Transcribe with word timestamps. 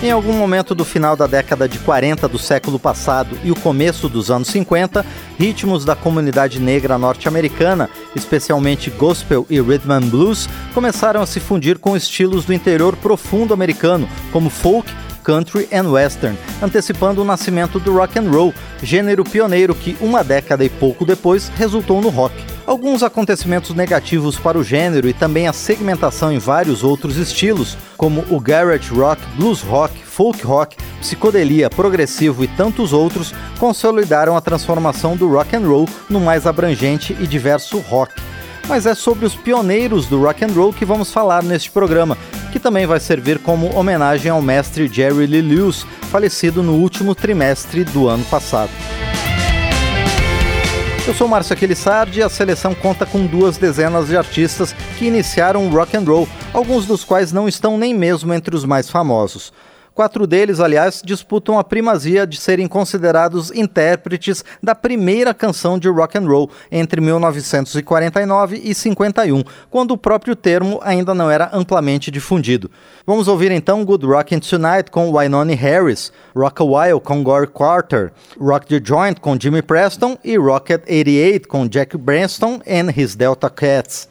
Em 0.00 0.12
algum 0.12 0.32
momento 0.32 0.76
do 0.76 0.84
final 0.84 1.16
da 1.16 1.26
década 1.26 1.68
de 1.68 1.76
40 1.80 2.28
do 2.28 2.38
século 2.38 2.78
passado 2.78 3.36
e 3.42 3.50
o 3.50 3.56
começo 3.56 4.08
dos 4.08 4.30
anos 4.30 4.46
50, 4.46 5.04
ritmos 5.36 5.84
da 5.84 5.96
comunidade 5.96 6.60
negra 6.60 6.96
norte-americana, 6.96 7.90
especialmente 8.14 8.90
gospel 8.90 9.44
e 9.50 9.60
rhythm 9.60 9.90
and 9.90 10.02
blues, 10.02 10.48
começaram 10.72 11.20
a 11.20 11.26
se 11.26 11.40
fundir 11.40 11.80
com 11.80 11.96
estilos 11.96 12.44
do 12.44 12.54
interior 12.54 12.94
profundo 12.94 13.52
americano, 13.52 14.08
como 14.30 14.48
folk, 14.48 14.88
country 15.22 15.68
and 15.72 15.90
western, 15.90 16.36
antecipando 16.62 17.22
o 17.22 17.24
nascimento 17.24 17.78
do 17.78 17.96
rock 17.96 18.18
and 18.18 18.30
roll, 18.30 18.54
gênero 18.82 19.24
pioneiro 19.24 19.74
que 19.74 19.96
uma 20.00 20.22
década 20.24 20.64
e 20.64 20.68
pouco 20.68 21.04
depois 21.04 21.48
resultou 21.56 22.00
no 22.00 22.08
rock. 22.08 22.34
Alguns 22.66 23.02
acontecimentos 23.02 23.74
negativos 23.74 24.38
para 24.38 24.58
o 24.58 24.62
gênero 24.62 25.08
e 25.08 25.14
também 25.14 25.48
a 25.48 25.52
segmentação 25.54 26.30
em 26.30 26.38
vários 26.38 26.84
outros 26.84 27.16
estilos, 27.16 27.78
como 27.96 28.24
o 28.28 28.38
garage 28.38 28.92
rock, 28.92 29.22
blues 29.36 29.62
rock, 29.62 29.98
folk 30.04 30.44
rock, 30.44 30.76
psicodelia, 31.00 31.70
progressivo 31.70 32.44
e 32.44 32.48
tantos 32.48 32.92
outros, 32.92 33.32
consolidaram 33.58 34.36
a 34.36 34.40
transformação 34.40 35.16
do 35.16 35.28
rock 35.28 35.56
and 35.56 35.66
roll 35.66 35.88
no 36.10 36.20
mais 36.20 36.46
abrangente 36.46 37.16
e 37.18 37.26
diverso 37.26 37.78
rock. 37.78 38.12
Mas 38.68 38.84
é 38.84 38.94
sobre 38.94 39.24
os 39.24 39.34
pioneiros 39.34 40.06
do 40.06 40.20
rock 40.20 40.44
and 40.44 40.52
roll 40.52 40.72
que 40.72 40.84
vamos 40.84 41.10
falar 41.10 41.42
neste 41.42 41.70
programa, 41.70 42.18
que 42.52 42.58
também 42.58 42.86
vai 42.86 43.00
servir 43.00 43.38
como 43.38 43.74
homenagem 43.76 44.30
ao 44.30 44.42
mestre 44.42 44.88
Jerry 44.88 45.26
Lee 45.26 45.42
Lewis, 45.42 45.86
falecido 46.10 46.62
no 46.62 46.74
último 46.74 47.14
trimestre 47.14 47.84
do 47.84 48.08
ano 48.08 48.24
passado. 48.24 48.70
Eu 51.06 51.14
sou 51.14 51.26
Márcio 51.26 51.54
Aquilissardi 51.54 52.20
e 52.20 52.22
a 52.22 52.28
seleção 52.28 52.74
conta 52.74 53.06
com 53.06 53.24
duas 53.24 53.56
dezenas 53.56 54.08
de 54.08 54.16
artistas 54.16 54.74
que 54.98 55.06
iniciaram 55.06 55.66
o 55.66 55.70
rock 55.70 55.96
and 55.96 56.02
roll, 56.02 56.28
alguns 56.52 56.84
dos 56.84 57.02
quais 57.02 57.32
não 57.32 57.48
estão 57.48 57.78
nem 57.78 57.94
mesmo 57.94 58.34
entre 58.34 58.54
os 58.54 58.64
mais 58.66 58.90
famosos. 58.90 59.50
Quatro 59.98 60.28
deles, 60.28 60.60
aliás, 60.60 61.02
disputam 61.04 61.58
a 61.58 61.64
primazia 61.64 62.24
de 62.24 62.36
serem 62.36 62.68
considerados 62.68 63.50
intérpretes 63.50 64.44
da 64.62 64.72
primeira 64.72 65.34
canção 65.34 65.76
de 65.76 65.88
rock 65.88 66.16
and 66.16 66.28
roll 66.28 66.48
entre 66.70 67.00
1949 67.00 68.60
e 68.62 68.72
51, 68.76 69.42
quando 69.68 69.90
o 69.90 69.98
próprio 69.98 70.36
termo 70.36 70.78
ainda 70.84 71.12
não 71.14 71.28
era 71.28 71.50
amplamente 71.52 72.12
difundido. 72.12 72.70
Vamos 73.04 73.26
ouvir 73.26 73.50
então 73.50 73.84
Good 73.84 74.06
Rockin' 74.06 74.38
Tonight 74.38 74.88
com 74.88 75.10
Wynonna 75.10 75.56
Harris, 75.56 76.12
Rock 76.32 76.62
a 76.62 76.64
While 76.64 77.00
com 77.00 77.24
Gore 77.24 77.48
Carter, 77.48 78.12
Rock 78.40 78.68
the 78.68 78.80
Joint 78.80 79.20
com 79.20 79.36
Jimmy 79.36 79.62
Preston 79.62 80.16
e 80.22 80.38
Rocket 80.38 80.84
88 80.88 81.48
com 81.48 81.66
Jack 81.66 81.98
Branston 81.98 82.60
and 82.64 82.92
his 82.96 83.16
Delta 83.16 83.50
Cats. 83.50 84.08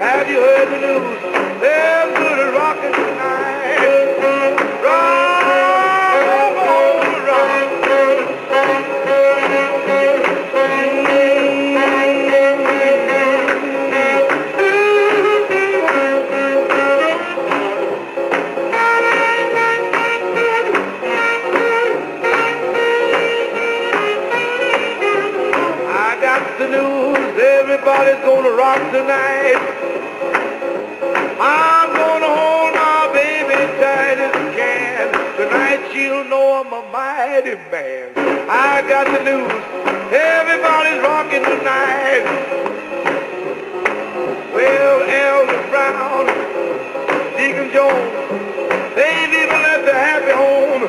Have 0.00 0.30
you 0.30 0.40
heard 0.40 0.68
the 0.70 0.78
news? 0.80 1.29
The 39.10 39.24
news, 39.24 39.50
everybody's 40.12 41.02
rocking 41.02 41.42
tonight. 41.42 42.24
Well, 44.54 45.02
Elder 45.02 45.62
Brown, 45.68 46.26
Deacon 47.36 47.72
Jones, 47.74 48.12
they've 48.94 49.34
even 49.34 49.60
left 49.66 49.88
a 49.88 49.94
happy 49.94 50.30
home. 50.30 50.82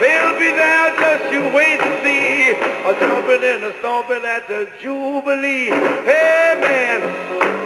They'll 0.00 0.38
be 0.38 0.50
there 0.50 0.96
just 0.96 1.32
you 1.32 1.42
wait 1.54 1.78
to 1.78 1.90
see. 2.02 2.52
A 2.52 2.92
jumping 3.00 3.44
and 3.44 3.64
a 3.64 3.78
stomping 3.80 4.24
at 4.24 4.48
the 4.48 4.68
Jubilee. 4.80 5.68
Hey 6.08 6.56
man, 6.58 7.00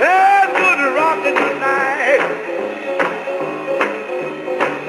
there's 0.00 0.50
good 0.50 0.80
rocking 0.96 1.36
tonight. 1.36 2.22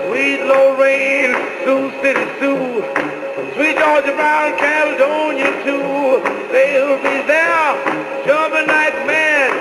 Sweet 0.08 0.42
Lorraine, 0.42 1.36
Sioux 1.64 1.92
City 2.02 2.26
Sue, 2.40 3.11
Sweet 3.54 3.78
Georgia 3.78 4.14
Brown, 4.16 4.58
Caledonia 4.58 5.52
too. 5.66 6.24
They'll 6.52 6.98
be 7.04 7.22
there 7.28 7.76
jumping 8.26 8.68
like 8.68 8.96
mad. 9.06 9.52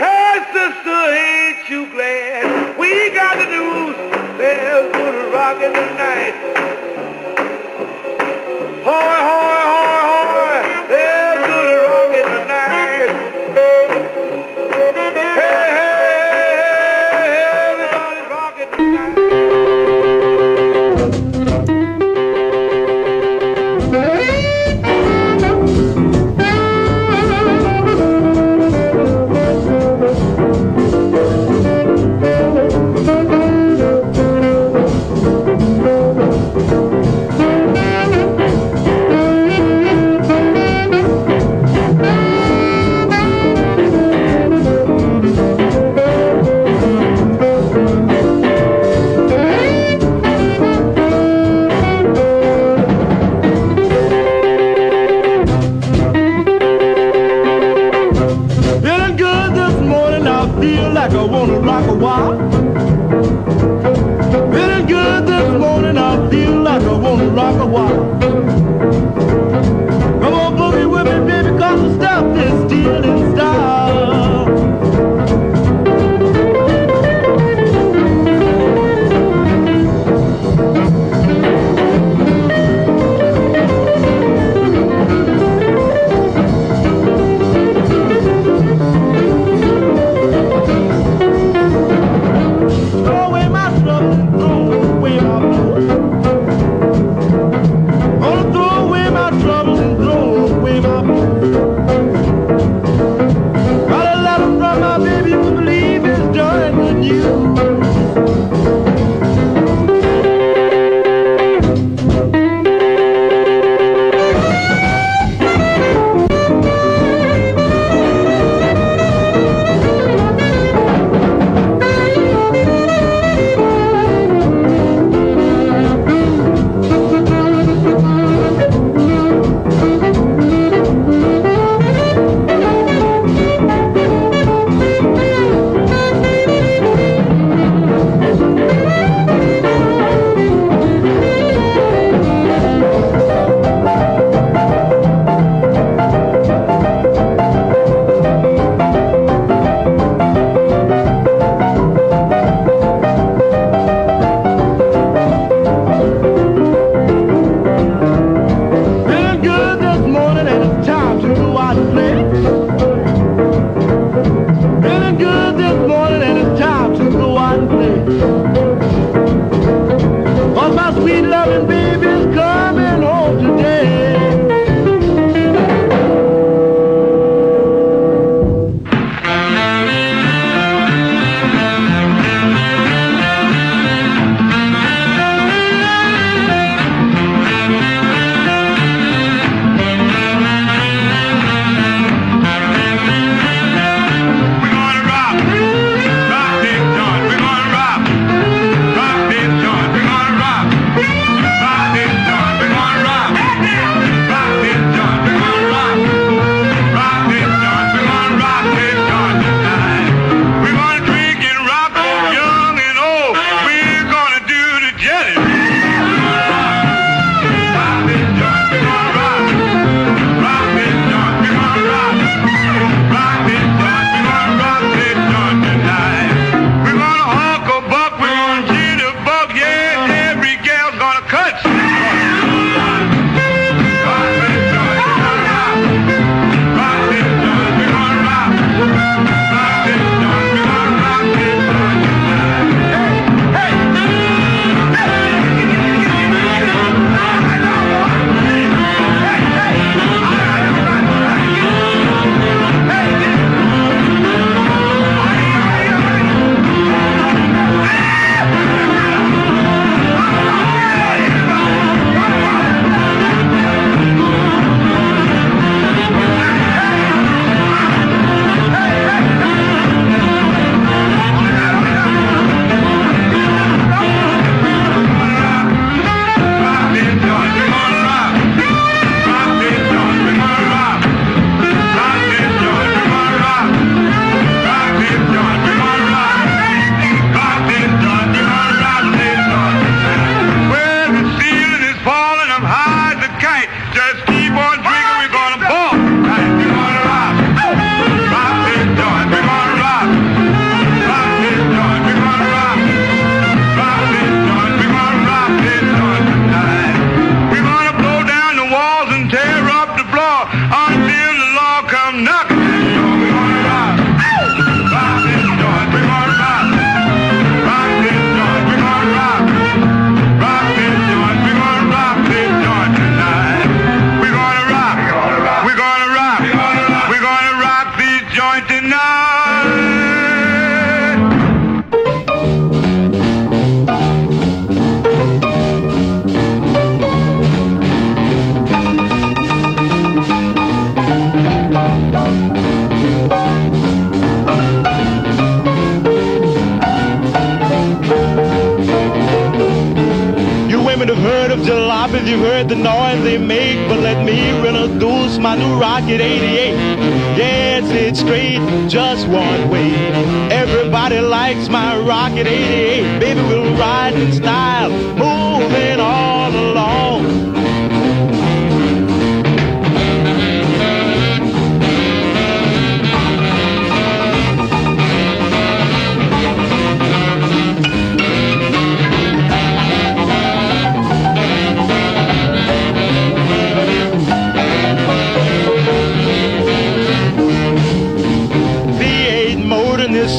Hey 0.00 0.40
sister, 0.56 1.00
ain't 1.12 1.68
you 1.68 1.84
glad? 1.92 2.78
We 2.78 3.10
got 3.10 3.36
the 3.36 3.44
news. 3.44 3.96
There's 4.38 4.90
good 4.90 5.32
rocking 5.34 5.74
tonight. 5.74 6.34
Hoy, 6.34 6.85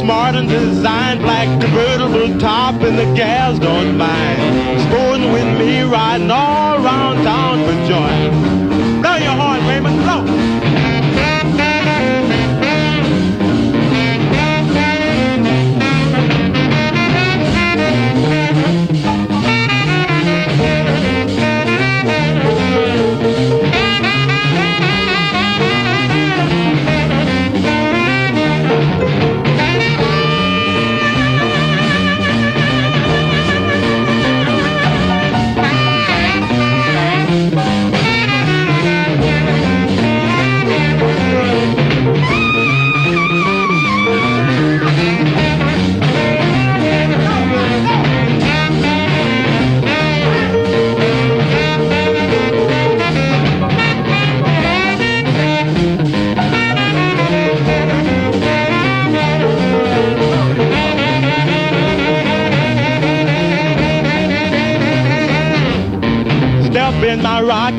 smart 0.07 0.35
and 0.35 0.47
designed 0.47 1.19
black 1.19 1.49
convertible 1.59 2.39
top 2.39 2.81
and 2.81 2.97
the 2.97 3.13
gals 3.13 3.59
don't 3.59 3.97
mind. 3.97 4.36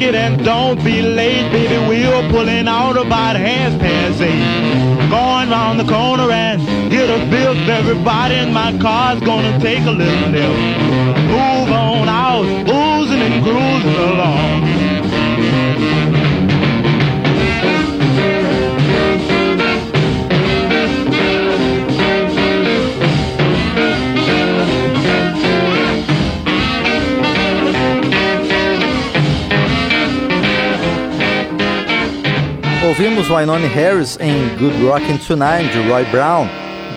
It 0.09 0.15
and 0.15 0.43
don't 0.45 0.83
be 0.83 1.03
late, 1.03 1.51
baby. 1.53 1.77
We're 1.87 2.31
pulling 2.31 2.67
out 2.67 2.97
about 2.97 3.37
half 3.37 3.79
past 3.79 4.21
eight. 4.21 5.11
Going 5.11 5.51
round 5.51 5.81
the 5.81 5.85
corner 5.85 6.31
and 6.31 6.91
get 6.91 7.09
a 7.11 7.19
bill. 7.31 7.55
Everybody 7.69 8.37
in 8.37 8.53
my 8.53 8.77
car's 8.79 9.21
gonna 9.21 9.59
take 9.61 9.85
a 9.85 9.91
little 9.91 10.31
nip. 10.31 10.51
Move 11.29 11.71
on 11.73 12.09
out, 12.09 12.45
oozing 12.45 13.21
and 13.21 13.45
cruising 13.45 14.01
along. 14.11 14.68
Ouvimos 32.99 33.31
Wynonna 33.31 33.69
Harris 33.69 34.19
em 34.19 34.49
Good 34.57 34.85
Rockin' 34.85 35.19
Tonight 35.19 35.71
de 35.71 35.89
Roy 35.89 36.05
Brown, 36.07 36.49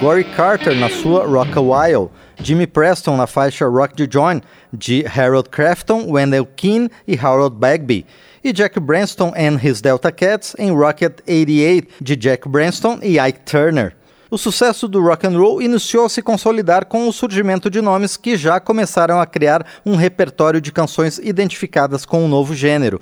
Gory 0.02 0.24
Carter 0.24 0.74
na 0.74 0.90
sua 0.90 1.28
Rock 1.28 1.56
a 1.56 1.62
While, 1.62 2.10
Jimmy 2.42 2.66
Preston 2.66 3.16
na 3.16 3.28
faixa 3.28 3.68
Rock 3.68 3.94
the 3.96 4.08
Join 4.12 4.42
de 4.74 5.06
Harold 5.06 5.50
Crafton, 5.50 6.08
Wendell 6.10 6.48
Keane 6.56 6.90
e 7.08 7.16
Harold 7.16 7.56
Bagby, 7.56 8.04
e 8.44 8.52
Jack 8.52 8.80
Branston 8.80 9.32
and 9.38 9.60
His 9.64 9.80
Delta 9.80 10.12
Cats 10.12 10.56
em 10.58 10.72
Rocket 10.72 11.20
88 11.28 11.88
de 12.02 12.16
Jack 12.16 12.50
Branston 12.50 12.98
e 13.04 13.20
Ike 13.20 13.42
Turner. 13.42 13.96
O 14.32 14.40
sucesso 14.40 14.88
do 14.88 15.04
rock 15.04 15.28
and 15.28 15.38
roll 15.38 15.62
iniciou 15.62 16.06
a 16.06 16.10
se 16.10 16.24
consolidar 16.24 16.88
com 16.88 17.08
o 17.08 17.14
surgimento 17.14 17.70
de 17.70 17.80
nomes 17.80 18.18
que 18.18 18.36
já 18.36 18.60
começaram 18.60 19.22
a 19.22 19.28
criar 19.28 19.64
um 19.86 19.96
repertório 19.96 20.60
de 20.60 20.72
canções 20.72 21.20
identificadas 21.20 22.06
com 22.06 22.26
o 22.26 22.28
novo 22.28 22.56
gênero. 22.56 23.00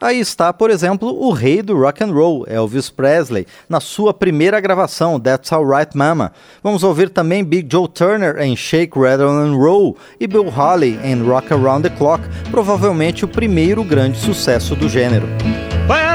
Aí 0.00 0.18
está, 0.18 0.50
por 0.50 0.70
exemplo, 0.70 1.08
o 1.08 1.30
rei 1.30 1.60
do 1.60 1.78
rock 1.78 2.02
and 2.02 2.12
roll, 2.12 2.46
Elvis 2.48 2.88
Presley, 2.88 3.46
na 3.68 3.80
sua 3.80 4.14
primeira 4.14 4.58
gravação, 4.58 5.20
That's 5.20 5.52
Alright 5.52 5.94
Mama. 5.94 6.32
Vamos 6.62 6.82
ouvir 6.82 7.10
também 7.10 7.44
Big 7.44 7.68
Joe 7.70 7.86
Turner 7.86 8.38
em 8.38 8.56
Shake, 8.56 8.98
Rattle 8.98 9.28
and 9.28 9.54
Roll 9.56 9.98
e 10.18 10.26
Bill 10.26 10.48
Holly 10.48 10.98
em 11.04 11.22
Rock 11.22 11.52
Around 11.52 11.88
the 11.88 11.94
Clock, 11.96 12.24
provavelmente 12.50 13.26
o 13.26 13.28
primeiro 13.28 13.84
grande 13.84 14.18
sucesso 14.18 14.74
do 14.74 14.88
gênero. 14.88 15.26
Well, 15.86 16.10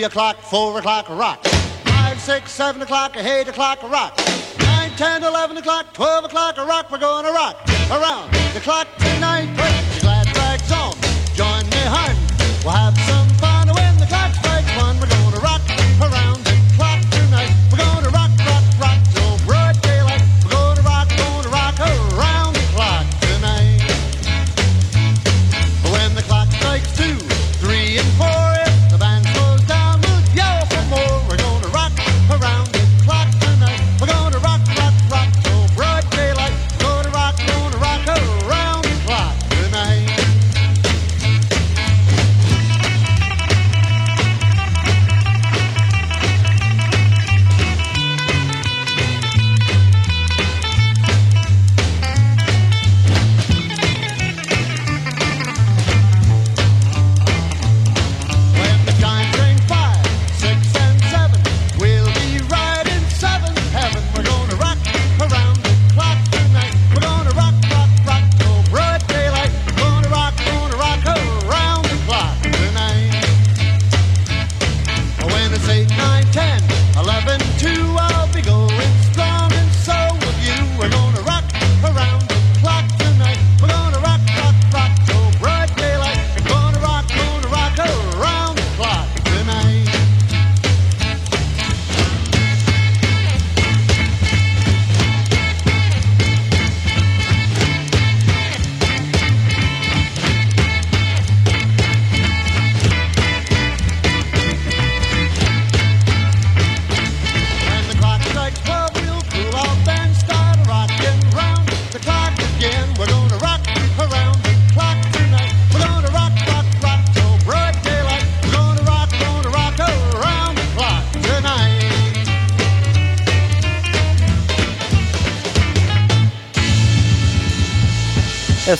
three 0.00 0.06
o'clock, 0.06 0.38
four 0.38 0.78
o'clock, 0.78 1.10
rock. 1.10 1.44
Five, 1.44 2.18
six, 2.18 2.52
seven 2.52 2.80
o'clock, 2.80 3.18
eight 3.18 3.48
o'clock, 3.48 3.82
rock. 3.82 4.18
Nine, 4.60 4.90
ten, 4.92 5.22
eleven 5.22 5.58
o'clock, 5.58 5.92
twelve 5.92 6.24
o'clock, 6.24 6.56
rock. 6.56 6.90
We're 6.90 6.96
gonna 6.96 7.30
rock 7.30 7.56
around 7.90 8.32
the 8.54 8.60
clock 8.60 8.88
tonight. 8.96 9.49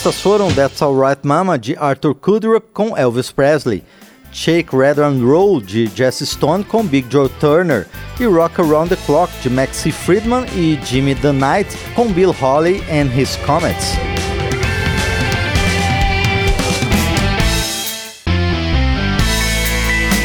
Essas 0.01 0.19
foram 0.19 0.51
That's 0.51 0.81
Alright 0.81 1.21
Mama 1.23 1.59
de 1.59 1.77
Arthur 1.77 2.15
Kudrup 2.15 2.65
com 2.73 2.97
Elvis 2.97 3.31
Presley, 3.31 3.83
Shake 4.31 4.75
Rather 4.75 5.05
and 5.05 5.23
Roll 5.23 5.61
de 5.61 5.85
Jesse 5.95 6.25
Stone 6.25 6.63
com 6.63 6.83
Big 6.83 7.05
Joe 7.07 7.29
Turner 7.39 7.85
e 8.19 8.25
Rock 8.25 8.59
Around 8.59 8.89
the 8.89 8.95
Clock 9.05 9.31
de 9.43 9.49
Maxie 9.51 9.91
Friedman 9.91 10.47
e 10.55 10.79
Jimmy 10.83 11.13
the 11.13 11.31
Knight 11.31 11.77
com 11.93 12.11
Bill 12.11 12.31
Holly 12.31 12.83
and 12.89 13.15
His 13.15 13.35
Comets. 13.45 13.93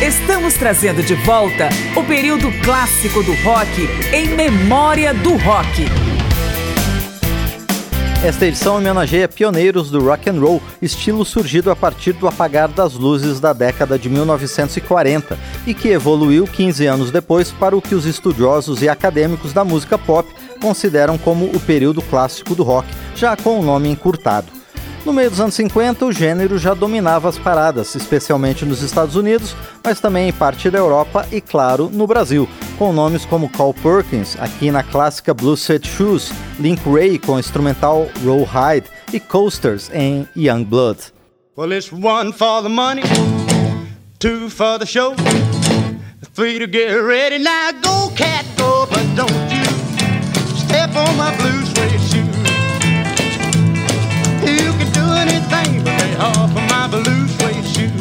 Estamos 0.01 0.55
trazendo 0.55 1.03
de 1.03 1.15
volta 1.17 1.69
o 1.95 2.03
período 2.03 2.51
clássico 2.65 3.23
do 3.23 3.35
rock 3.43 3.87
em 4.15 4.29
memória 4.29 5.13
do 5.13 5.37
rock. 5.37 6.16
Esta 8.25 8.47
edição 8.47 8.77
homenageia 8.77 9.29
pioneiros 9.29 9.91
do 9.91 10.03
rock 10.03 10.31
and 10.31 10.41
roll, 10.41 10.61
estilo 10.81 11.25
surgido 11.25 11.71
a 11.71 11.77
partir 11.77 12.13
do 12.15 12.27
apagar 12.27 12.67
das 12.67 12.95
luzes 12.95 13.39
da 13.39 13.53
década 13.53 13.99
de 13.99 14.09
1940 14.09 15.39
e 15.67 15.75
que 15.75 15.89
evoluiu 15.89 16.47
15 16.47 16.87
anos 16.87 17.11
depois 17.11 17.53
para 17.53 17.77
o 17.77 17.83
que 17.83 17.95
os 17.95 18.07
estudiosos 18.07 18.83
e 18.83 18.89
acadêmicos 18.89 19.53
da 19.53 19.65
música 19.65 19.99
pop 19.99 20.29
consideram 20.61 21.19
como 21.19 21.45
o 21.45 21.61
período 21.61 22.01
clássico 22.03 22.55
do 22.55 22.63
rock, 22.65 22.89
já 23.15 23.37
com 23.37 23.61
o 23.61 23.63
nome 23.63 23.91
encurtado. 23.91 24.49
No 25.07 25.13
meio 25.13 25.31
dos 25.31 25.39
anos 25.39 25.55
50, 25.55 26.05
o 26.05 26.13
gênero 26.13 26.59
já 26.59 26.75
dominava 26.75 27.29
as 27.29 27.39
paradas, 27.39 27.95
especialmente 27.95 28.65
nos 28.65 28.83
Estados 28.83 29.15
Unidos, 29.15 29.55
mas 29.85 30.01
também 30.01 30.29
em 30.29 30.33
parte 30.33 30.69
da 30.69 30.79
Europa 30.79 31.25
e, 31.31 31.41
claro, 31.41 31.89
no 31.89 32.09
Brasil, 32.09 32.49
com 32.77 32.93
nomes 32.93 33.25
como 33.25 33.49
Carl 33.49 33.73
Perkins, 33.73 34.37
aqui 34.41 34.69
na 34.69 34.83
clássica 34.83 35.33
Blue 35.33 35.57
Suede 35.57 35.89
Shoes, 35.89 36.33
Link 36.59 36.83
Ray 36.85 37.21
com 37.21 37.35
o 37.35 37.39
instrumental 37.39 38.09
Roll 38.25 38.43
Hide 38.43 38.89
e 39.13 39.21
Coasters 39.21 39.93
em 39.95 40.29
Young 40.37 40.65
Blood. 40.65 40.99
Well, 41.57 41.73
it's 41.73 41.93
one 41.93 42.33
for 42.33 42.61
the 42.65 42.69
money, 42.69 43.03
two 44.19 44.51
for 44.51 44.77
the 44.77 44.87
show, 44.87 45.15
three 46.35 46.59
to 46.59 46.67
get 46.67 46.91
ready. 47.01 47.39
Now 47.39 47.71
go, 47.81 48.13
cat, 48.17 48.45
go, 48.59 48.89
but 48.91 49.07
don't 49.15 49.31
you 49.53 49.65
step 50.57 50.97
on 50.97 51.17
my 51.17 51.33
blue 51.37 51.65
suede 51.65 52.01
shoe. 52.11 52.36
Off 56.27 56.51
of 56.51 56.65
my 56.75 56.87
blue 56.89 57.25
suede 57.37 57.67
shoe. 57.75 57.93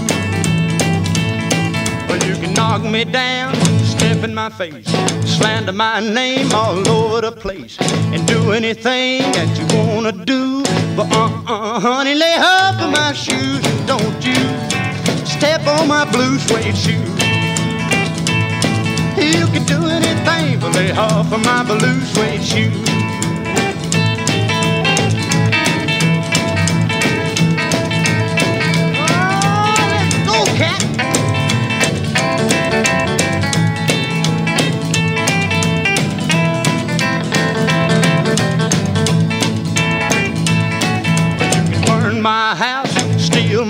Well, 2.08 2.22
you 2.28 2.36
can 2.42 2.54
knock 2.54 2.82
me 2.84 3.04
down, 3.06 3.54
step 3.84 4.24
in 4.24 4.34
my 4.34 4.50
face, 4.50 4.90
slander 5.38 5.72
my 5.72 6.00
name 6.00 6.52
all 6.54 6.88
over 6.90 7.22
the 7.22 7.32
place, 7.32 7.78
and 8.14 8.26
do 8.28 8.52
anything 8.52 9.22
that 9.38 9.50
you 9.58 9.66
wanna 9.78 10.12
do. 10.12 10.64
But 10.98 11.08
uh-uh, 11.12 11.80
honey, 11.80 12.16
lay 12.16 12.38
off 12.38 12.82
of 12.82 12.92
my 12.92 13.12
shoes, 13.14 13.62
and 13.70 13.88
don't 13.88 14.20
you 14.30 14.42
step 15.26 15.62
on 15.68 15.88
my 15.88 16.06
blue 16.12 16.38
suede 16.40 16.78
shoe. 16.84 17.06
You 19.18 19.46
can 19.54 19.64
do 19.66 19.80
anything 19.88 20.60
but 20.60 20.74
lay 20.76 20.92
off 20.92 21.32
of 21.32 21.44
my 21.44 21.64
blue 21.64 22.00
suede 22.12 22.44
shoe. 22.44 22.95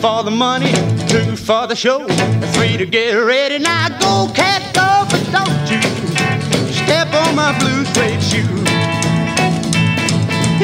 for 0.00 0.22
the 0.22 0.30
money, 0.30 0.72
two 1.08 1.36
for 1.36 1.66
the 1.66 1.74
show, 1.74 2.06
three 2.54 2.78
to 2.78 2.86
get 2.86 3.12
ready. 3.12 3.58
Now 3.58 3.88
go, 4.00 4.32
cat, 4.32 4.62
go, 4.72 5.04
but 5.10 5.22
don't 5.30 5.70
you 5.70 5.82
step 6.72 7.12
on 7.12 7.36
my 7.36 7.52
blue 7.58 7.84
suede 7.92 8.22
shoe. 8.22 8.38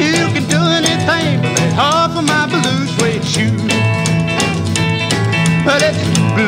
You 0.01 0.25
can 0.33 0.45
do 0.49 0.61
anything 0.79 1.41
but 1.43 1.53
lay 1.59 1.71
off 1.77 2.17
of 2.17 2.23
my 2.25 2.47
blue 2.47 2.87
suede 2.97 3.23
shoe. 3.23 3.55
But 5.63 5.83
it's 5.83 6.03
blue. 6.33 6.46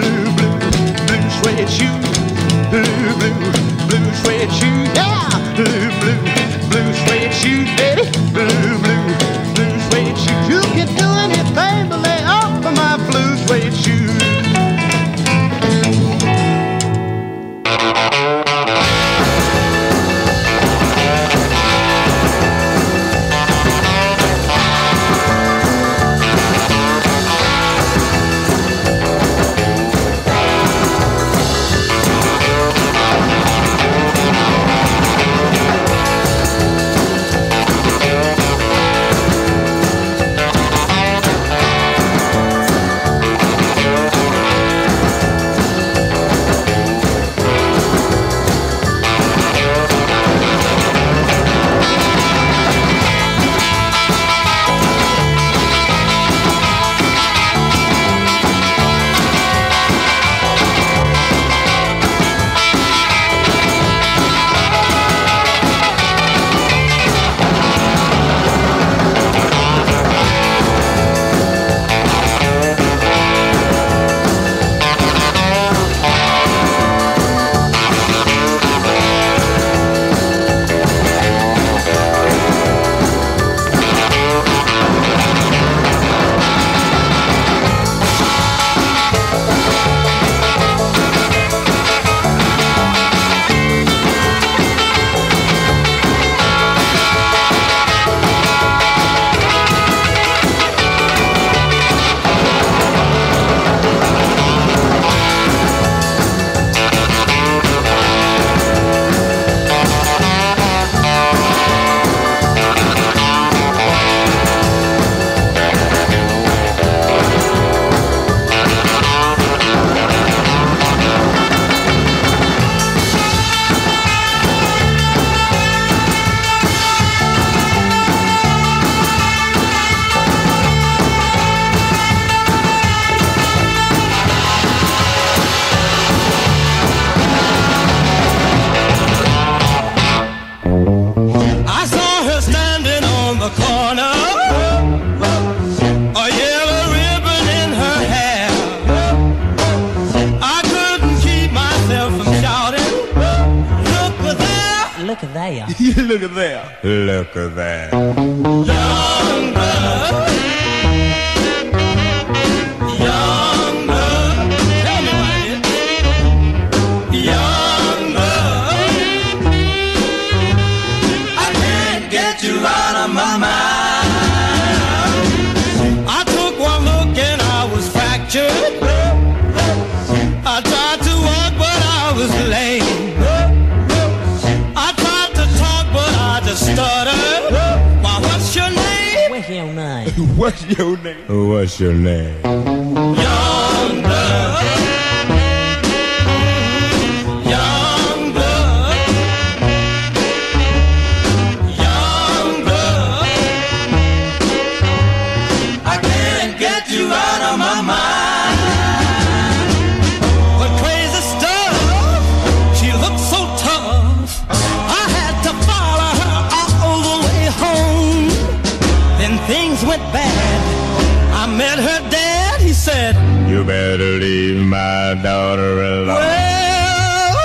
You 223.60 223.66
better 223.66 224.20
leave 224.20 224.66
my 224.66 225.20
daughter 225.22 225.84
alone. 225.84 226.16
Well, 226.16 227.36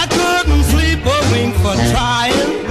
I 0.00 0.06
couldn't 0.08 0.62
sleep 0.62 1.04
a 1.04 1.18
wink 1.30 1.54
for 1.56 1.76
trying. 1.92 2.64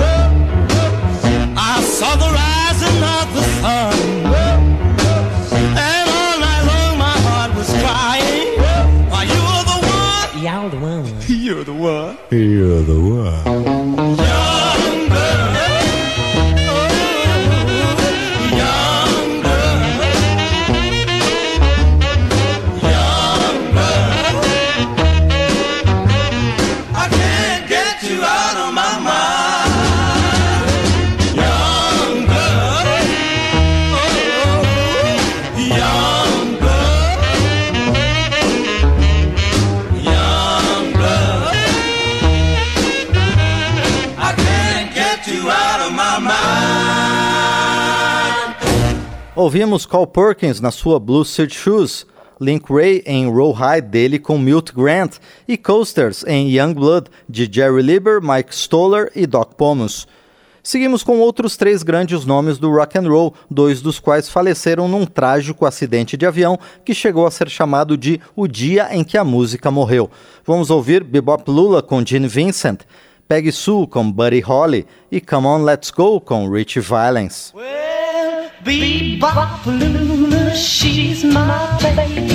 I 1.55 1.79
saw 1.81 2.15
the 2.15 2.29
rising 2.41 3.03
of 3.17 3.27
the 3.37 3.43
sun. 3.61 3.93
And 5.77 6.09
all 6.09 6.37
night 6.39 6.63
long 6.71 6.97
my 6.97 7.17
heart 7.27 7.51
was 7.55 7.69
crying. 7.83 8.57
Why, 9.11 9.23
you're 9.29 9.63
the 9.69 9.77
one. 9.93 10.41
You're 10.41 10.69
the 10.71 10.79
one. 10.79 11.05
You're 11.27 11.63
the 11.63 11.73
one. 11.73 12.17
You're 12.31 12.81
the 12.81 12.99
one. 12.99 13.66
ouvimos 49.47 49.85
Carl 49.85 50.05
Perkins 50.05 50.59
na 50.59 50.71
sua 50.71 50.99
Blue 50.99 51.23
Suit 51.23 51.55
Shoes, 51.55 52.05
Link 52.37 52.69
Ray 52.69 53.01
em 53.05 53.31
Rawhide 53.31 53.87
dele 53.87 54.19
com 54.19 54.37
Milt 54.37 54.73
Grant 54.73 55.19
e 55.47 55.55
Coasters 55.55 56.25
em 56.27 56.49
Young 56.49 56.73
Blood 56.73 57.09
de 57.29 57.49
Jerry 57.49 57.81
Lieber, 57.81 58.19
Mike 58.21 58.53
Stoller 58.53 59.09
e 59.15 59.25
Doc 59.25 59.53
Pomus. 59.53 60.05
Seguimos 60.61 61.01
com 61.01 61.19
outros 61.19 61.55
três 61.55 61.81
grandes 61.81 62.25
nomes 62.25 62.57
do 62.57 62.69
rock 62.69 62.97
and 62.97 63.07
roll, 63.07 63.33
dois 63.49 63.81
dos 63.81 63.99
quais 63.99 64.27
faleceram 64.27 64.85
num 64.85 65.05
trágico 65.05 65.65
acidente 65.65 66.17
de 66.17 66.25
avião 66.25 66.59
que 66.83 66.93
chegou 66.93 67.25
a 67.25 67.31
ser 67.31 67.49
chamado 67.49 67.97
de 67.97 68.19
o 68.35 68.49
dia 68.49 68.93
em 68.93 69.01
que 69.01 69.17
a 69.17 69.23
música 69.23 69.71
morreu. 69.71 70.11
Vamos 70.45 70.69
ouvir 70.69 71.05
Bebop 71.05 71.49
Lula 71.49 71.81
com 71.81 72.05
Gene 72.05 72.27
Vincent, 72.27 72.81
Peggy 73.29 73.53
Sue 73.53 73.87
com 73.87 74.11
Buddy 74.11 74.41
Holly 74.41 74.85
e 75.09 75.21
Come 75.21 75.47
On 75.47 75.63
Let's 75.63 75.89
Go 75.89 76.19
com 76.19 76.49
Richie 76.49 76.81
Violence. 76.81 77.53
Bebop 78.67 79.65
Lula, 79.65 80.53
she's 80.53 81.23
my 81.23 81.79
baby. 81.81 82.27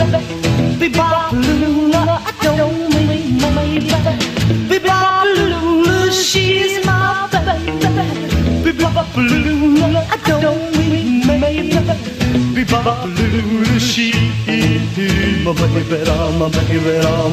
Bebop 0.81 1.33
Lula, 1.33 2.23
I 2.25 2.33
don't 2.57 2.89
mean 2.89 3.37
my 3.37 3.51
baby. 3.55 3.91
Bebop 4.71 6.11
she's 6.11 6.87
my 6.87 7.29
baby. 7.31 7.77
Bebop 8.65 9.15
Lula, 9.15 10.07
I 10.09 10.17
don't 10.41 10.73
mean 10.79 11.27
my 11.27 11.39
baby. 11.39 11.69
Bebop 12.57 13.05
Lula, 13.15 13.79
she's 13.79 14.25
my 15.45 15.53
baby, 15.53 15.93
my 16.39 16.49
baby, 16.49 16.81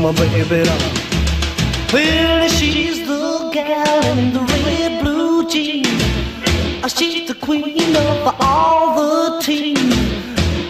my 0.04 0.12
baby. 0.12 0.70
Well, 1.94 2.50
she's 2.50 3.08
the 3.08 3.50
gal 3.54 4.18
in 4.18 4.34
the 4.34 4.42
red 4.42 5.02
blue 5.02 5.48
jeans. 5.48 5.88
Uh, 6.84 6.90
The 7.94 8.02
queen 8.24 8.36
all 8.40 8.96
the 8.96 9.42
teams. 9.42 9.96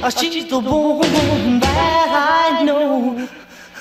Uh, 0.03 0.09
She's 0.09 0.47
the 0.49 0.59
woman 0.59 1.59
that 1.59 2.07
I 2.59 2.63
know. 2.63 3.27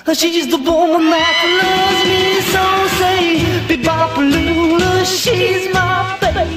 Uh, 0.07 0.15
She's 0.15 0.49
the 0.51 0.57
woman 0.59 1.11
that 1.11 1.39
loves 1.61 2.03
me 2.11 2.41
so. 2.53 2.65
Say, 2.99 3.23
Bebopalula, 3.69 5.05
she's 5.07 5.73
my 5.73 6.19
baby. 6.21 6.57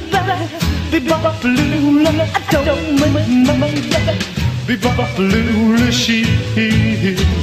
Bebopalula, 0.92 2.12
I 2.34 2.64
don't 2.66 2.86
mean 3.00 3.46
my 3.46 3.56
baby. 3.60 4.18
Bebopalula, 4.66 5.92
she's 5.92 6.28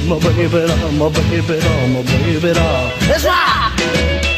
my 0.09 0.19
baby, 0.19 0.67
my 0.99 1.07
baby, 1.09 1.57
my 1.93 2.01
baby. 2.03 2.53
That's 3.07 3.23
right. 3.25 4.28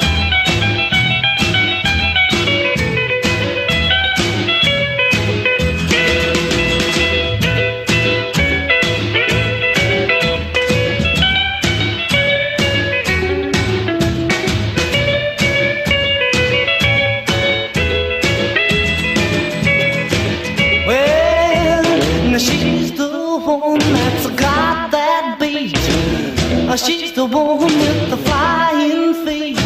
The 27.21 27.37
one 27.37 27.59
with 27.59 28.09
the 28.09 28.17
flying 28.17 29.13
feet. 29.25 29.57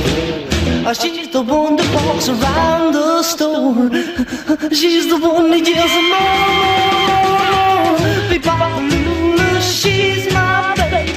Uh, 0.86 0.94
She's 0.94 1.30
the 1.30 1.42
one 1.42 1.78
that 1.78 1.90
walks 1.96 2.28
around 2.28 2.94
the 2.94 3.24
store. 3.24 3.90
She's 4.80 5.08
the 5.08 5.18
one 5.18 5.50
that 5.52 5.64
yells 5.64 5.96
more, 6.12 6.36
more, 7.10 7.48
more. 7.54 7.96
Bebopalula, 8.30 9.48
she's 9.62 10.26
my 10.34 10.76
baby. 10.76 11.14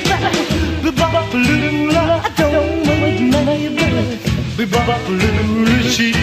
Bebopalula, 0.85 2.05
I 2.23 2.31
don't 2.41 2.87
mind 2.87 3.31
my 3.35 3.45
baby. 3.79 4.19
Bebopalula, 4.59 5.77
she's 5.95 6.15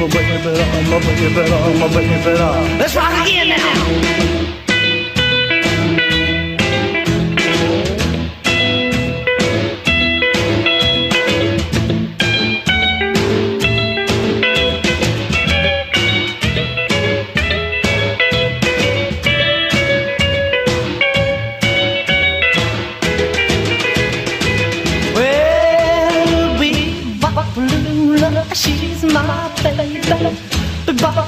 my 0.00 0.06
baby, 0.14 0.52
my 0.90 0.98
baby, 1.06 1.40
my 1.80 1.88
baby. 1.94 2.32
Let's 2.80 2.96
rock 2.96 3.14
again 3.22 3.48
now. 3.50 4.37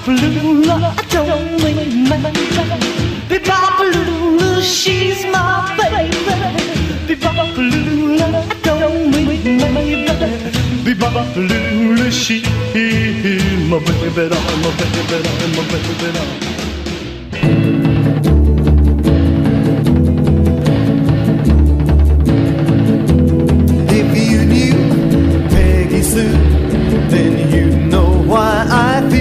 Be-Bop-A-Lula, 0.00 0.94
I 0.96 1.02
don't 1.10 1.62
mean 1.62 2.08
my 2.08 2.16
baby. 2.16 2.40
Be-Bop-A-Lula, 3.28 4.62
she's 4.62 5.26
my 5.26 5.76
baby. 5.76 6.16
Be-Bop-A-Lula, 7.06 8.24
I 8.24 8.54
don't 8.62 9.10
mean 9.10 9.26
my 9.58 9.68
baby. 9.74 10.08
Be-Bop-A-Lula, 10.84 12.10
she's 12.10 12.48
my 13.68 13.78
baby, 13.78 14.08
baby, 14.16 14.36
my 14.56 15.64
baby. 15.68 16.00
If 23.92 24.08
you 24.16 24.40
knew 24.46 24.78
Peggy 25.50 26.00
Sue, 26.02 26.32
then 27.10 27.32
you'd 27.52 27.59
know 27.59 27.59
why 27.59 27.59
I 27.59 27.59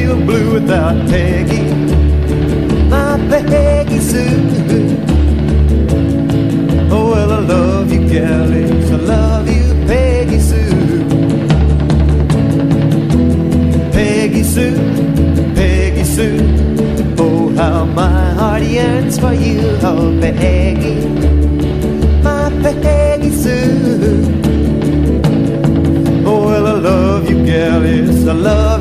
feel 0.09 0.25
blue 0.25 0.53
without 0.53 0.95
Peggy. 1.07 1.63
My 2.89 3.17
Peggy 3.29 3.99
Sue. 3.99 4.97
Oh, 6.91 7.11
well, 7.11 7.31
I 7.31 7.39
love 7.39 7.93
you, 7.93 8.09
galleys. 8.09 8.91
I 8.91 8.95
love 8.95 9.47
you, 9.47 9.65
Peggy 9.85 10.39
Sue. 10.39 11.05
Peggy 13.91 14.43
Sue, 14.43 14.77
Peggy 15.53 16.03
Sue. 16.03 16.39
Oh, 17.19 17.53
how 17.55 17.85
my 17.85 18.33
heart 18.39 18.63
yearns 18.63 19.19
for 19.19 19.33
you, 19.33 19.61
oh, 19.83 20.17
Peggy. 20.19 21.07
My 22.23 22.49
Peggy 22.63 23.29
Sue. 23.29 24.25
Oh, 26.25 26.47
well, 26.47 26.65
I 26.65 26.79
love 26.89 27.29
you, 27.29 27.45
gal, 27.45 27.83
I 28.29 28.33
love 28.33 28.78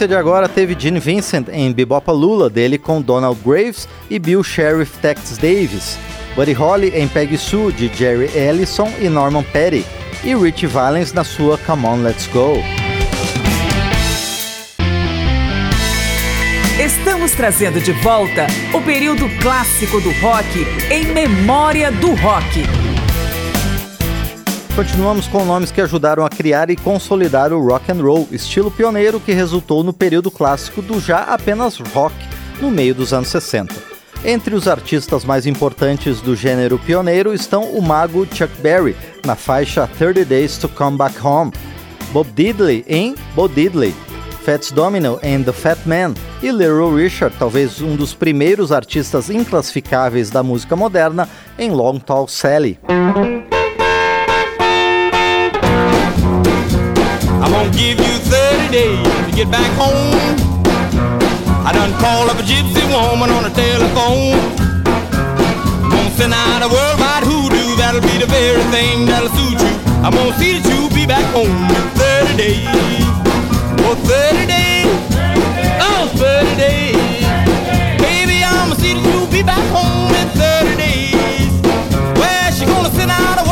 sequência 0.00 0.08
de 0.08 0.14
agora 0.14 0.48
teve 0.48 0.76
Gene 0.78 0.98
Vincent 0.98 1.48
em 1.52 1.72
Bebopalula, 1.72 2.48
dele 2.48 2.78
com 2.78 3.02
Donald 3.02 3.38
Graves 3.44 3.86
e 4.08 4.18
Bill 4.18 4.42
Sheriff 4.42 4.98
Tex 4.98 5.36
Davis, 5.36 5.98
Buddy 6.34 6.52
Holly 6.52 6.92
em 6.94 7.06
Peggy 7.06 7.36
Sue, 7.36 7.72
de 7.72 7.88
Jerry 7.94 8.30
Ellison 8.34 8.90
e 8.98 9.08
Norman 9.08 9.42
Petty, 9.42 9.84
e 10.24 10.34
Rich 10.34 10.66
Valens 10.66 11.12
na 11.12 11.24
sua 11.24 11.58
Come 11.58 11.86
On 11.86 12.02
Let's 12.02 12.26
Go. 12.28 12.54
Estamos 16.82 17.32
trazendo 17.32 17.80
de 17.80 17.92
volta 17.92 18.46
o 18.72 18.80
período 18.80 19.28
clássico 19.40 20.00
do 20.00 20.10
rock 20.20 20.66
em 20.90 21.12
memória 21.12 21.92
do 21.92 22.14
rock. 22.14 22.62
Continuamos 24.80 25.28
com 25.28 25.44
nomes 25.44 25.70
que 25.70 25.82
ajudaram 25.82 26.24
a 26.24 26.30
criar 26.30 26.70
e 26.70 26.74
consolidar 26.74 27.52
o 27.52 27.62
rock 27.62 27.92
and 27.92 28.02
roll, 28.02 28.26
estilo 28.32 28.70
pioneiro 28.70 29.20
que 29.20 29.30
resultou 29.30 29.84
no 29.84 29.92
período 29.92 30.30
clássico 30.30 30.80
do 30.80 30.98
já 30.98 31.18
apenas 31.18 31.76
rock, 31.76 32.14
no 32.62 32.70
meio 32.70 32.94
dos 32.94 33.12
anos 33.12 33.28
60. 33.28 33.74
Entre 34.24 34.54
os 34.54 34.66
artistas 34.66 35.22
mais 35.22 35.44
importantes 35.44 36.22
do 36.22 36.34
gênero 36.34 36.78
pioneiro 36.78 37.34
estão 37.34 37.64
o 37.64 37.82
mago 37.82 38.26
Chuck 38.32 38.50
Berry, 38.62 38.96
na 39.22 39.36
faixa 39.36 39.86
30 39.98 40.24
Days 40.24 40.56
to 40.56 40.66
Come 40.66 40.96
Back 40.96 41.14
Home, 41.22 41.52
Bob 42.10 42.30
Diddley 42.34 42.82
em 42.88 43.14
Bo 43.34 43.48
Diddley, 43.48 43.94
Fats 44.46 44.72
Domino 44.72 45.18
em 45.22 45.42
The 45.42 45.52
Fat 45.52 45.80
Man 45.84 46.14
e 46.42 46.50
Little 46.50 46.96
Richard, 46.96 47.36
talvez 47.38 47.82
um 47.82 47.96
dos 47.96 48.14
primeiros 48.14 48.72
artistas 48.72 49.28
inclassificáveis 49.28 50.30
da 50.30 50.42
música 50.42 50.74
moderna, 50.74 51.28
em 51.58 51.70
Long 51.70 51.98
Tall 51.98 52.26
Sally. 52.26 52.78
I'm 57.50 57.66
gonna 57.66 57.76
give 57.76 57.98
you 57.98 58.14
30 58.30 58.70
days 58.70 59.02
to 59.26 59.32
get 59.34 59.50
back 59.50 59.66
home. 59.74 60.14
I 61.66 61.72
done 61.74 61.90
called 61.98 62.30
up 62.30 62.38
a 62.38 62.46
gypsy 62.46 62.78
woman 62.86 63.28
on 63.28 63.42
the 63.42 63.50
telephone. 63.50 64.38
I'm 65.82 65.90
gonna 65.90 66.14
send 66.14 66.32
out 66.32 66.62
a 66.62 66.70
worldwide 66.70 67.26
hoodoo, 67.26 67.74
that'll 67.74 68.06
be 68.06 68.22
the 68.22 68.30
very 68.30 68.62
thing 68.70 69.04
that'll 69.04 69.34
suit 69.34 69.58
you. 69.58 69.74
I'm 69.98 70.14
gonna 70.14 70.38
see 70.38 70.62
that 70.62 70.64
you 70.70 70.94
be 70.94 71.10
back 71.10 71.26
home 71.34 71.50
in 71.50 71.86
30 71.98 72.38
days. 72.38 72.70
Oh, 73.82 73.98
30 73.98 74.46
days. 74.46 74.94
Oh, 75.82 76.06
30 76.22 76.54
days. 76.54 77.26
Baby, 77.98 78.46
I'ma 78.46 78.78
see 78.78 78.94
that 78.94 79.02
you 79.02 79.26
be 79.26 79.42
back 79.42 79.66
home 79.74 80.14
in 80.14 80.28
30 80.38 80.78
days. 80.78 81.50
Well, 82.14 82.30
uh, 82.30 82.54
she 82.54 82.62
gonna 82.64 82.94
send 82.94 83.10
out 83.10 83.42
a 83.42 83.49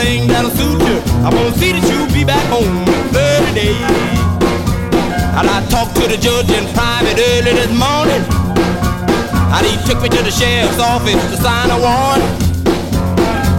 thing 0.00 0.26
that'll 0.26 0.50
suit 0.50 0.80
you. 0.88 0.96
I'm 1.24 1.32
gonna 1.36 1.52
see 1.60 1.72
that 1.76 1.84
you 1.84 2.00
be 2.16 2.24
back 2.24 2.44
home 2.48 2.64
in 2.64 3.02
30 3.12 3.52
days. 3.52 3.90
And 5.36 5.46
I 5.46 5.60
talked 5.68 5.94
to 6.00 6.04
the 6.08 6.16
judge 6.16 6.48
in 6.48 6.64
private 6.72 7.20
early 7.20 7.52
this 7.52 7.72
morning. 7.76 8.22
And 9.54 9.62
he 9.68 9.76
took 9.84 10.00
me 10.00 10.08
to 10.08 10.20
the 10.24 10.32
sheriff's 10.32 10.80
office 10.80 11.20
to 11.32 11.36
sign 11.36 11.68
a 11.68 11.78
warrant. 11.84 12.24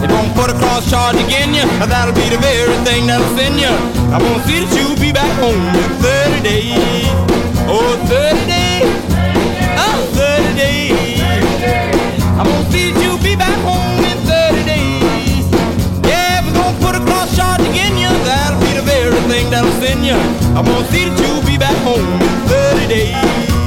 They 0.01 0.09
won't 0.09 0.33
put 0.33 0.49
a 0.49 0.57
cross 0.57 0.89
charge 0.89 1.17
again 1.21 1.53
you, 1.53 1.65
that'll 1.85 2.17
be 2.17 2.27
the 2.33 2.41
very 2.41 2.73
thing 2.87 3.05
that'll 3.05 3.37
send 3.37 3.61
you. 3.61 3.73
I'm 4.09 4.21
gonna 4.25 4.41
see 4.49 4.65
that 4.65 4.71
you 4.73 4.87
be 4.97 5.13
back 5.13 5.31
home 5.37 5.61
in 5.77 5.89
30 6.01 6.41
days. 6.41 7.05
Oh, 7.69 7.93
30 8.09 8.45
days. 8.49 8.50
That'll 19.51 19.71
send. 19.81 20.01
I'm 20.57 20.65
gonna 20.65 20.87
see 20.87 21.05
that 21.09 21.19
you 21.19 21.51
be 21.51 21.57
back 21.57 21.75
home 21.83 21.99
in 21.99 22.47
30 22.47 22.87
days. 22.87 23.60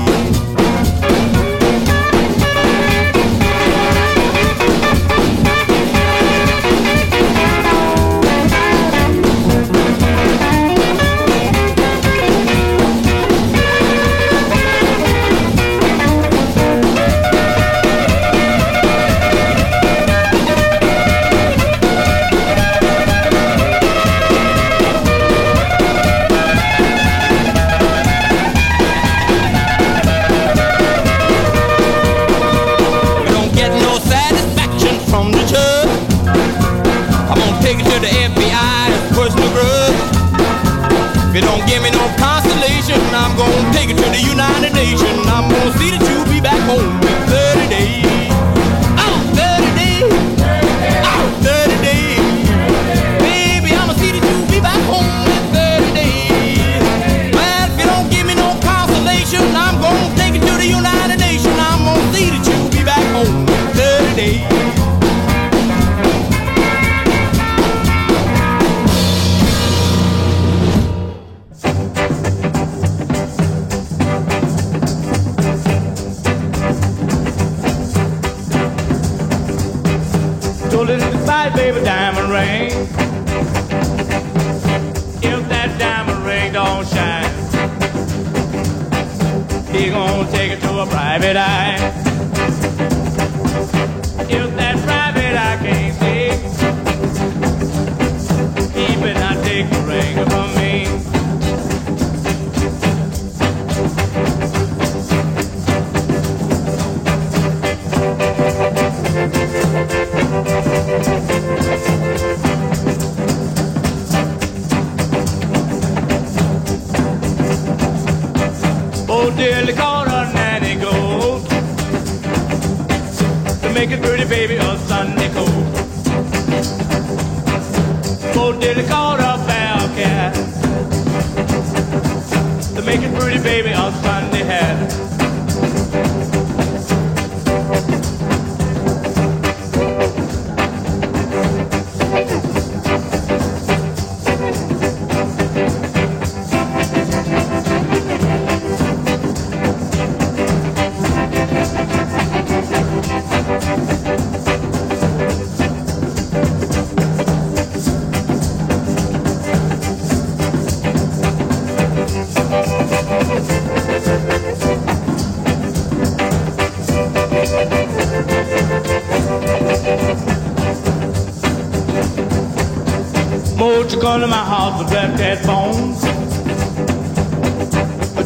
To 174.21 174.27
my 174.27 174.45
house 174.45 174.81
and 174.81 174.89
black 174.91 175.17
cat 175.17 175.45
bones. 175.47 176.01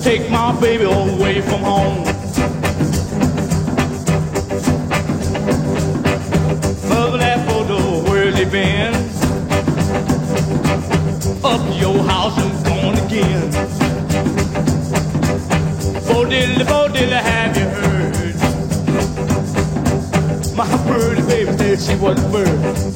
Take 0.04 0.30
my 0.30 0.52
baby 0.60 0.84
away 0.84 1.40
from 1.40 1.60
home. 1.62 2.04
Mother 6.88 7.18
that 7.18 7.46
photo, 7.48 8.02
where's 8.10 8.36
he 8.36 8.44
been? 8.44 8.94
Up 11.44 11.60
your 11.80 12.02
house 12.04 12.36
and 12.38 12.64
gone 12.66 12.98
again. 13.06 13.50
Bo 16.06 16.24
diddly, 16.24 16.64
bo 16.66 16.88
diddly, 16.88 17.20
have 17.20 17.56
you 17.56 17.66
heard? 17.66 18.34
My 20.56 20.66
birdie 20.86 21.22
baby 21.22 21.56
said 21.56 21.80
she 21.80 21.94
was 22.02 22.22
a 22.22 22.28
bird. 22.30 22.87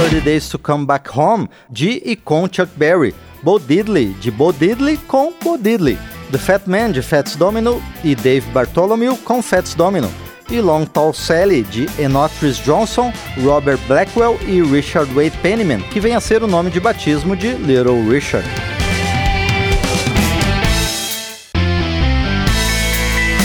30 0.00 0.20
Days 0.22 0.48
to 0.48 0.58
Come 0.58 0.86
Back 0.86 1.10
Home 1.14 1.46
de 1.68 2.00
e 2.02 2.16
com 2.16 2.48
Chuck 2.50 2.72
Berry, 2.74 3.14
Bo 3.42 3.58
Diddley 3.58 4.14
de 4.18 4.30
Bo 4.30 4.50
Diddley 4.50 4.96
com 4.96 5.30
Bo 5.44 5.58
Diddley, 5.58 5.98
The 6.32 6.38
Fat 6.38 6.62
Man 6.66 6.92
de 6.92 7.02
Fats 7.02 7.36
Domino 7.36 7.82
e 8.02 8.14
Dave 8.14 8.50
Bartholomew 8.50 9.14
com 9.18 9.42
Fats 9.42 9.74
Domino, 9.74 10.10
e 10.50 10.58
Long 10.58 10.86
Tall 10.86 11.12
Sally 11.12 11.62
de 11.64 11.86
Enotris 11.98 12.56
Johnson, 12.56 13.12
Robert 13.44 13.78
Blackwell 13.86 14.38
e 14.48 14.62
Richard 14.62 15.12
Wade 15.12 15.36
Penniman, 15.42 15.82
que 15.90 16.00
vem 16.00 16.14
a 16.14 16.20
ser 16.20 16.42
o 16.42 16.46
nome 16.46 16.70
de 16.70 16.80
batismo 16.80 17.36
de 17.36 17.52
Little 17.52 18.02
Richard. 18.08 18.48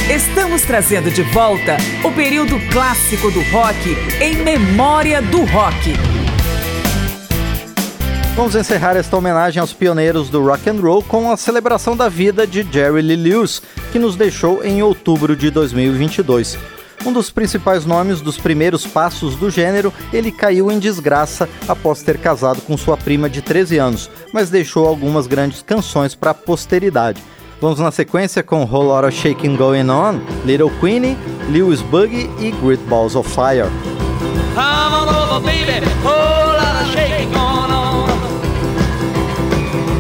Estamos 0.10 0.62
trazendo 0.62 1.12
de 1.12 1.22
volta 1.22 1.76
o 2.02 2.12
período 2.14 2.58
clássico 2.72 3.30
do 3.30 3.42
rock 3.52 3.98
em 4.22 4.38
memória 4.38 5.22
do 5.22 5.44
rock. 5.44 5.94
Vamos 8.36 8.54
encerrar 8.54 8.98
esta 8.98 9.16
homenagem 9.16 9.62
aos 9.62 9.72
pioneiros 9.72 10.30
do 10.30 10.46
rock 10.46 10.70
and 10.70 10.82
roll 10.82 11.02
com 11.02 11.32
a 11.32 11.38
celebração 11.38 11.96
da 11.96 12.10
vida 12.10 12.46
de 12.46 12.68
Jerry 12.70 13.02
Lee 13.02 13.16
Lewis, 13.16 13.62
que 13.94 13.98
nos 13.98 14.18
deixou 14.18 14.62
em 14.62 14.84
outubro 14.84 15.38
de 15.38 15.50
2022. 15.50 16.58
Um 17.06 17.14
dos 17.14 17.30
principais 17.30 17.86
nomes 17.86 18.20
dos 18.20 18.38
primeiros 18.38 18.86
passos 18.86 19.36
do 19.38 19.50
gênero, 19.50 19.94
ele 20.12 20.34
caiu 20.34 20.70
em 20.70 20.80
desgraça 20.80 21.48
após 21.66 22.02
ter 22.02 22.18
casado 22.18 22.62
com 22.62 22.76
sua 22.76 22.98
prima 22.98 23.30
de 23.30 23.42
13 23.42 23.78
anos, 23.78 24.12
mas 24.34 24.50
deixou 24.50 24.86
algumas 24.86 25.28
grandes 25.28 25.62
canções 25.62 26.14
para 26.14 26.32
a 26.32 26.34
posteridade. 26.34 27.24
Vamos 27.62 27.80
na 27.80 27.92
sequência 27.92 28.44
com 28.44 28.64
Whole 28.64 28.88
Lotta 28.88 29.12
Shaking 29.12 29.56
Going 29.56 29.90
On, 29.90 30.20
Little 30.44 30.72
Queenie, 30.82 31.18
Lewis 31.50 31.82
Buggy 31.82 32.30
e 32.40 32.52
Great 32.62 32.84
Balls 32.84 33.16
of 33.16 33.30
Fire. 33.30 33.70
Come 34.56 34.94
on 34.94 35.08
over, 35.08 35.40
baby. 35.46 35.86
Whole 36.04 36.54
lot 36.58 36.82
of 36.82 36.92
shaking 36.92 37.32
going 37.32 37.72
on. 37.72 38.05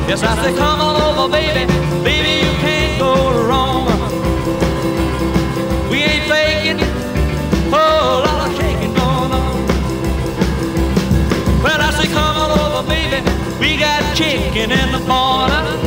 Yes, 0.08 0.22
I 0.22 0.36
say, 0.44 0.54
come 0.56 0.80
on 0.82 0.96
over, 1.02 1.32
baby. 1.32 1.66
Baby, 2.04 2.46
you 2.46 2.52
can't 2.62 3.00
go 3.00 3.14
wrong. 3.48 3.88
We 5.90 6.04
ain't 6.04 6.26
faking. 6.30 6.80
Whole 7.74 8.22
lot 8.22 8.48
of 8.48 8.56
shaking 8.56 8.94
going 8.94 9.32
on. 9.34 9.68
Well, 11.64 11.82
I 11.82 11.90
say, 11.98 12.08
come 12.14 12.38
on 12.38 12.52
over, 12.60 12.88
baby. 12.88 13.28
We 13.60 13.78
got 13.78 14.16
chicken 14.16 14.72
in 14.72 14.92
the 14.92 15.00
corner. 15.08 15.85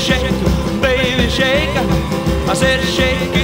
Shake, 0.00 0.30
baby, 0.80 1.28
shake. 1.28 1.76
I 2.48 2.54
said 2.54 2.80
shake 2.84 3.39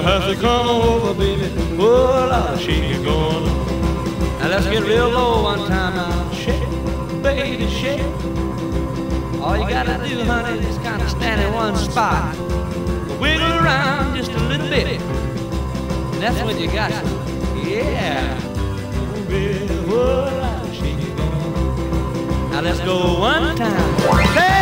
A 0.00 0.02
has 0.02 0.34
to 0.34 0.40
come 0.40 0.66
over, 0.66 1.12
baby. 1.12 1.52
Oh, 1.78 2.26
lot 2.30 2.54
of 2.54 2.58
shaking 2.58 3.02
going 3.02 3.44
on. 3.44 4.38
Now 4.38 4.48
let's 4.48 4.64
get 4.64 4.82
real 4.84 5.10
low 5.10 5.42
one 5.42 5.58
time 5.68 5.94
now. 5.94 6.32
Shake, 6.32 6.66
baby, 7.22 7.68
shake. 7.68 8.00
All 9.42 9.58
you 9.58 9.68
gotta 9.68 10.02
do, 10.08 10.24
honey, 10.24 10.58
is 10.66 10.78
kind 10.78 11.02
of 11.02 11.10
stand 11.10 11.42
in 11.42 11.52
one 11.52 11.76
spot. 11.76 12.34
Wiggle 13.20 13.52
around 13.60 14.16
just 14.16 14.30
a 14.30 14.40
little 14.48 14.70
bit. 14.70 15.02
And 15.02 16.22
that's 16.22 16.42
what 16.44 16.58
you 16.58 16.68
got. 16.68 16.92
Yeah. 17.62 18.40
Oh, 18.40 19.24
baby, 19.28 19.68
lot 19.84 20.64
of 20.64 20.74
shaking 20.76 21.14
going 21.14 21.30
on. 21.30 22.50
Now 22.52 22.60
let's 22.62 22.80
go 22.80 23.20
one 23.20 23.54
time. 23.54 24.34
Shake 24.34 24.59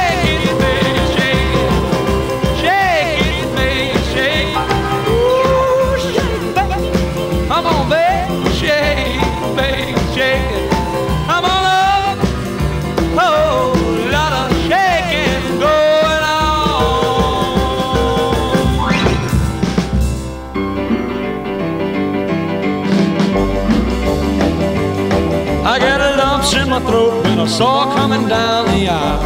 my 26.80 26.90
throat 26.90 27.26
and 27.26 27.40
a 27.40 27.48
saw 27.48 27.92
coming 27.94 28.28
down 28.28 28.66
the 28.66 28.88
aisle. 28.88 29.22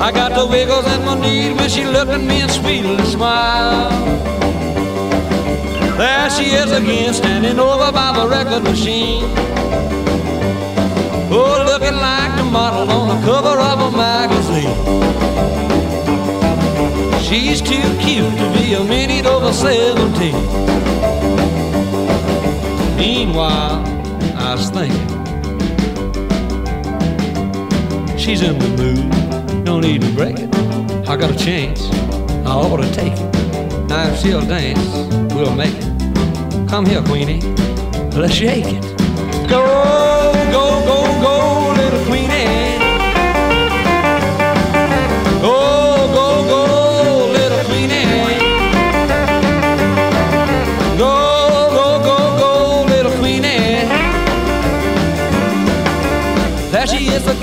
I 0.00 0.10
got 0.12 0.34
the 0.34 0.46
wiggles 0.46 0.86
in 0.86 1.04
my 1.04 1.18
knees 1.20 1.56
when 1.56 1.68
she 1.68 1.84
looked 1.84 2.10
at 2.10 2.20
me 2.20 2.40
and 2.40 2.50
sweetly 2.50 3.04
smiled. 3.04 3.92
There 5.98 6.30
she 6.30 6.46
is 6.50 6.70
again, 6.72 7.14
standing 7.14 7.58
over 7.58 7.92
by 7.92 8.12
the 8.18 8.28
record 8.28 8.64
machine. 8.64 9.24
Oh, 11.30 11.64
looking 11.66 11.96
like 11.96 12.36
the 12.36 12.44
model 12.44 12.90
on 12.90 13.08
the 13.08 13.26
cover 13.26 13.58
of 13.70 13.78
a 13.88 13.90
magazine. 13.96 14.76
She's 17.22 17.60
too 17.60 17.88
cute 18.00 18.36
to 18.38 18.52
be 18.56 18.74
a 18.74 18.84
minute 18.84 19.26
over 19.26 19.52
17. 19.52 20.32
Meanwhile, 22.96 23.84
I 24.36 24.54
was 24.54 24.70
thinking, 24.70 25.25
she's 28.26 28.42
in 28.42 28.58
the 28.58 28.68
mood, 28.70 29.64
don't 29.64 29.82
need 29.82 30.00
to 30.00 30.12
break 30.12 30.36
it. 30.36 30.52
I 31.08 31.16
got 31.16 31.30
a 31.30 31.36
chance, 31.36 31.80
I 32.44 32.50
ought 32.50 32.78
to 32.78 32.92
take 32.92 33.12
it. 33.12 33.88
Now 33.88 34.08
if 34.08 34.18
she'll 34.20 34.40
dance, 34.40 34.84
we'll 35.32 35.54
make 35.54 35.72
it. 35.72 36.68
Come 36.68 36.86
here, 36.86 37.02
Queenie, 37.02 37.40
let's 38.16 38.34
shake 38.34 38.64
it. 38.66 38.82
Go, 39.48 40.15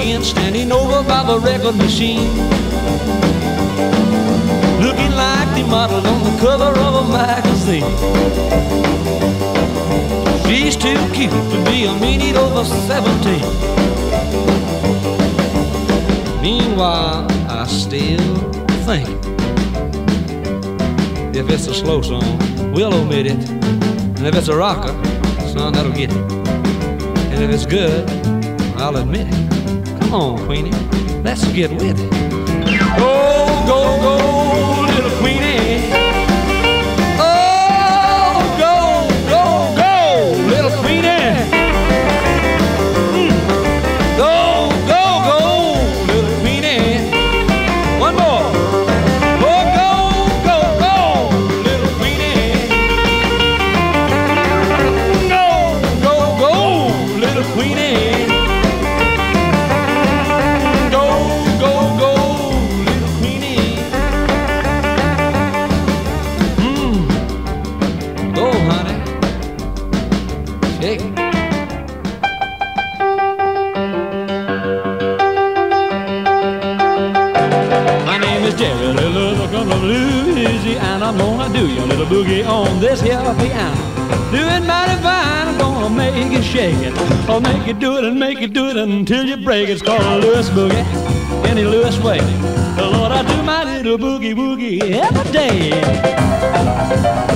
again, 0.03 0.23
standing 0.23 0.71
over 0.71 1.01
by 1.07 1.23
the 1.23 1.39
record 1.39 1.75
machine. 1.75 2.27
Looking 4.81 5.11
like 5.15 5.47
the 5.55 5.63
model 5.69 6.05
on 6.05 6.23
the 6.23 6.37
cover 6.41 6.77
of 6.77 6.93
a 6.95 7.05
magazine. 7.09 7.87
She's 10.45 10.75
too 10.75 10.99
cute 11.13 11.31
to 11.31 11.63
be 11.65 11.85
a 11.85 11.93
meanie 12.03 12.35
over 12.35 12.65
17. 12.65 13.39
Meanwhile, 16.41 17.25
I 17.49 17.65
still 17.67 18.51
think 18.85 19.07
if 21.33 21.49
it's 21.49 21.67
a 21.67 21.73
slow 21.73 22.01
song, 22.01 22.37
we'll 22.73 22.93
omit 22.93 23.27
it. 23.27 23.49
And 23.49 24.27
if 24.27 24.35
it's 24.35 24.49
a 24.49 24.55
rocker, 24.55 24.93
son, 25.53 25.71
that'll 25.73 25.93
get 25.93 26.11
it. 26.11 26.17
And 27.31 27.41
if 27.41 27.49
it's 27.49 27.65
good, 27.65 28.09
I'll 28.77 28.97
admit 28.97 29.27
it. 29.29 29.62
Come 30.13 30.21
on, 30.21 30.45
Queenie, 30.45 30.69
let's 31.23 31.43
get 31.53 31.71
with 31.71 31.99
it. 31.99 32.11
Go, 32.99 33.65
go, 33.65 33.97
go, 33.99 34.32
break. 89.53 89.69
It's 89.69 89.83
called 89.83 90.01
a 90.01 90.17
Lewis 90.17 90.49
boogie, 90.49 90.83
any 91.45 91.63
Lewis 91.63 91.99
way. 91.99 92.17
Lord, 92.77 93.11
I 93.11 93.21
do 93.21 93.43
my 93.43 93.63
little 93.63 93.99
boogie 93.99 94.33
woogie 94.33 94.81
every 94.81 95.31
day. 95.31 97.32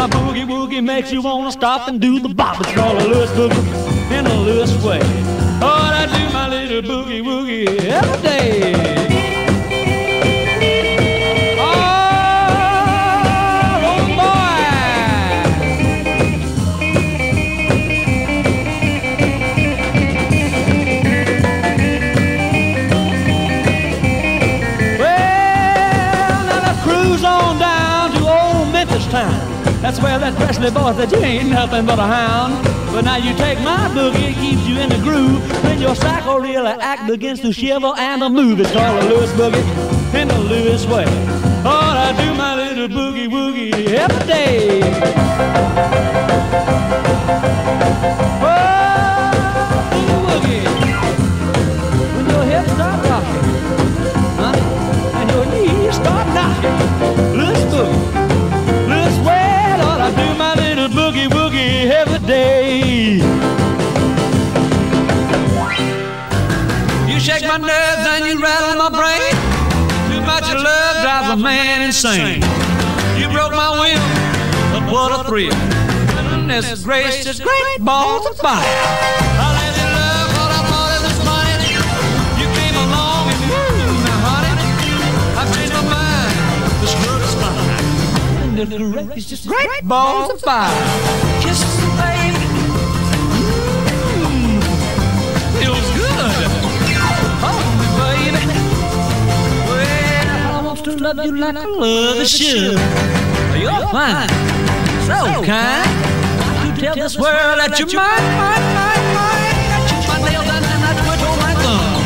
My 0.00 0.06
boogie 0.06 0.46
woogie 0.46 0.82
makes 0.82 1.12
you 1.12 1.20
wanna 1.20 1.52
stop 1.52 1.86
and 1.86 2.00
do 2.00 2.20
the 2.20 2.30
bop. 2.30 2.58
It's 2.58 2.72
called 2.72 3.02
a 3.02 3.06
Lewis 3.06 3.30
boogie 3.32 4.10
in 4.10 4.26
a 4.26 4.34
Lewis 4.34 4.72
way. 4.82 4.98
Oh, 5.60 5.90
I 5.92 6.06
do 6.06 6.32
my 6.32 6.48
little 6.48 6.80
boogie 6.80 7.22
woogie 7.22 7.68
every 7.84 8.22
day. 8.22 9.09
That's 29.90 30.02
where 30.04 30.20
that 30.20 30.36
Presley 30.36 30.70
boy 30.70 30.92
said 30.92 31.10
you 31.10 31.18
ain't 31.18 31.50
nothing 31.50 31.84
but 31.84 31.98
a 31.98 32.02
hound. 32.02 32.64
But 32.94 33.04
now 33.06 33.16
you 33.16 33.34
take 33.34 33.58
my 33.58 33.88
boogie, 33.88 34.30
it 34.30 34.36
keeps 34.36 34.64
you 34.64 34.78
in 34.78 34.88
the 34.88 34.98
groove. 34.98 35.42
When 35.64 35.80
your 35.80 35.96
psycho 35.96 36.38
really 36.38 36.68
act 36.68 37.08
begins 37.08 37.40
to 37.40 37.52
shiver 37.52 37.92
and 37.98 38.22
to 38.22 38.28
move. 38.30 38.60
It's 38.60 38.70
called 38.70 39.02
a 39.02 39.08
Lewis 39.08 39.32
boogie 39.32 40.14
in 40.14 40.28
the 40.28 40.38
Lewis 40.38 40.86
way. 40.86 41.06
Oh, 41.66 42.06
I 42.06 42.14
do 42.24 42.32
my 42.36 42.54
little 42.54 42.86
boogie 42.86 43.26
woogie 43.28 43.88
every 43.88 44.26
day. 44.28 44.80
My 67.50 67.58
nerves 67.58 68.06
and 68.06 68.26
you 68.26 68.40
rattle 68.40 68.76
my 68.78 68.90
brain. 68.94 69.34
Too 70.06 70.22
much 70.22 70.46
love 70.54 71.02
drives 71.02 71.30
a 71.30 71.36
man 71.36 71.82
insane. 71.82 72.42
You 73.18 73.26
broke 73.34 73.50
my 73.50 73.70
will, 73.74 73.98
but 74.70 74.82
what 74.92 75.10
a 75.18 75.24
thrill. 75.28 75.50
Goodness 76.30 76.84
gracious, 76.84 77.40
great 77.40 77.80
balls 77.80 78.26
of 78.26 78.36
fire. 78.36 78.62
I 78.62 79.50
let 79.58 79.74
you 79.82 79.88
love 79.98 80.30
what 80.38 80.50
I 80.58 80.62
thought 80.70 80.94
it 80.94 81.02
was. 81.02 81.18
You 82.38 82.46
came 82.54 82.76
along 82.86 83.34
and. 83.34 83.42
I've 85.40 85.50
changed 85.56 85.74
my 85.74 85.82
mind. 85.90 86.30
This 89.16 89.32
is 89.32 89.46
great, 89.46 89.66
great 89.66 89.84
balls 89.88 90.30
of 90.30 90.40
fire. 90.40 90.70
Kisses, 91.42 91.99
love 101.00 101.24
you 101.24 101.36
like 101.36 101.56
I 101.56 101.64
love 101.64 102.18
a 102.18 102.26
should. 102.26 102.78
You're 103.58 103.88
fine, 103.88 104.28
so 105.08 105.42
kind. 105.44 105.88
To 106.76 106.80
tell 106.80 106.94
this 106.94 107.16
world 107.16 107.58
that 107.58 107.78
you're 107.78 107.88
mine, 107.88 108.24
mine, 108.36 108.66
mine, 108.76 109.06
mine. 109.16 109.56
I 109.72 109.80
chew 109.88 110.00
my 110.08 110.18
nails 110.28 110.44
and 110.44 110.64
then 110.64 110.80
I 110.84 110.92
twiddle 111.00 111.36
my 111.40 111.54
thumb. 111.64 112.04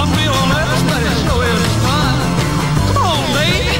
I'm 0.00 0.10
nervous, 0.16 0.82
but 0.88 1.00
it 1.04 1.16
sure 1.20 1.44
is 1.52 1.74
fun. 1.84 2.16
Come 2.96 3.04
on, 3.12 3.24
baby. 3.36 3.76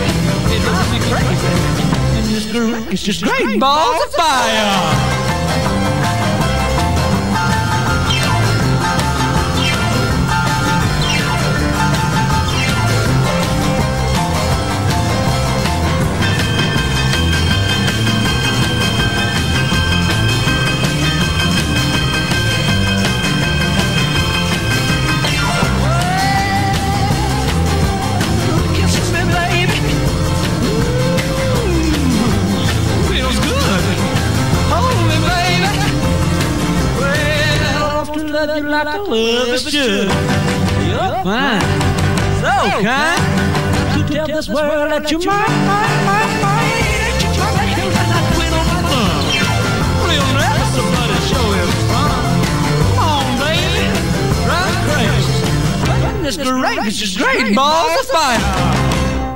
It 0.53 0.61
drives 0.61 0.91
me 0.93 1.01
crazy. 1.09 1.53
And 2.17 2.25
this 2.29 2.45
groove 2.53 2.93
is 2.93 3.03
just 3.03 3.25
great 3.25 3.59
balls 3.59 4.03
of 4.05 4.13
fire. 4.13 5.24
You. 39.15 40.09
You're 40.91 41.15
fine, 41.23 41.63
so 42.41 42.53
kind. 42.83 43.21
To 43.95 44.01
tell 44.13 44.27
this 44.27 44.49
world 44.49 44.91
that 44.91 45.11
you're 45.11 45.21
mine, 45.25 45.67
mine, 45.67 46.05
mine, 46.05 46.35
mine. 46.43 46.73
That 47.01 47.33
you're 47.37 47.53
my 47.55 47.65
baby, 47.75 47.95
and 47.95 48.11
I 48.11 48.21
twiddle 48.35 48.65
my 48.71 48.81
thumb. 48.91 49.25
Real 50.09 50.29
nervous, 50.35 50.75
but 50.95 51.09
it 51.15 51.23
sure 51.31 51.55
is 51.63 51.73
fun. 51.91 52.19
Come 52.83 52.99
on, 52.99 53.27
baby, 53.39 53.87
drive 54.45 54.75
me 54.75 54.83
crazy. 54.91 55.35
Goodness 56.03 56.37
gracious, 56.37 57.13
great 57.17 57.55
balls 57.55 57.95
of 58.01 58.07
fire. 58.09 58.43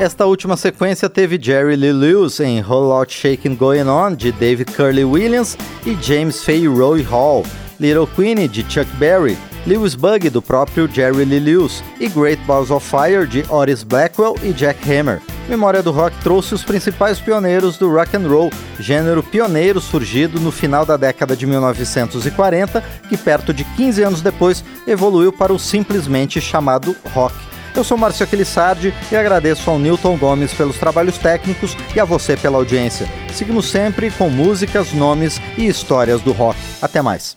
Esta 0.01 0.27
última 0.27 0.57
sequência 0.57 1.09
teve 1.09 1.39
Jerry 1.43 1.75
Lee 1.75 1.93
Lewis 1.93 2.39
em 2.39 2.61
Whole 2.63 2.87
Lot 2.87 3.13
Shaking 3.13 3.57
Going 3.57 3.89
On, 3.89 4.15
de 4.15 4.31
David 4.31 4.71
Curley 4.71 5.05
Williams, 5.05 5.57
e 5.85 5.97
James 6.01 6.45
Fay 6.45 6.69
Roy 6.69 7.03
Hall, 7.03 7.45
Little 7.81 8.07
Queenie, 8.07 8.47
de 8.47 8.63
Chuck 8.63 8.87
Berry, 9.01 9.37
Lewis 9.69 9.95
Bug, 9.95 10.31
do 10.31 10.41
próprio 10.41 10.89
Jerry 10.91 11.27
Lee 11.27 11.39
Lewis, 11.39 11.85
e 12.01 12.09
Great 12.09 12.43
Balls 12.45 12.71
of 12.71 12.89
Fire, 12.89 13.27
de 13.27 13.45
Otis 13.51 13.83
Blackwell 13.83 14.35
e 14.43 14.51
Jack 14.51 14.81
Hammer. 14.91 15.21
Memória 15.47 15.83
do 15.83 15.91
Rock 15.91 16.17
trouxe 16.23 16.55
os 16.55 16.65
principais 16.65 17.21
pioneiros 17.21 17.77
do 17.77 17.93
rock 17.93 18.17
and 18.17 18.27
roll, 18.27 18.51
gênero 18.81 19.23
pioneiro 19.23 19.79
surgido 19.79 20.41
no 20.41 20.51
final 20.51 20.87
da 20.87 20.97
década 20.97 21.37
de 21.37 21.47
1940, 21.47 22.83
que 23.11 23.17
perto 23.19 23.53
de 23.53 23.63
15 23.63 24.03
anos 24.03 24.23
depois 24.23 24.65
evoluiu 24.87 25.35
para 25.35 25.53
o 25.53 25.59
simplesmente 25.59 26.41
chamado 26.41 26.97
rock. 27.13 27.37
Eu 27.77 27.85
sou 27.85 27.99
Márcio 27.99 28.25
Aquilissardi 28.25 28.95
e 29.13 29.17
agradeço 29.17 29.69
ao 29.71 29.79
Newton 29.79 30.17
Gomes 30.17 30.55
pelos 30.55 30.79
trabalhos 30.79 31.19
técnicos 31.19 31.77
e 31.95 32.01
a 32.01 32.07
você 32.07 32.39
pela 32.39 32.57
audiência. 32.57 33.07
Seguimos 33.35 33.71
sempre 33.71 34.11
com 34.13 34.31
músicas, 34.31 34.95
nomes 34.95 35.39
e 35.59 35.67
histórias 35.67 36.23
do 36.23 36.33
rock. 36.33 36.59
Até 36.81 37.03
mais. 37.03 37.37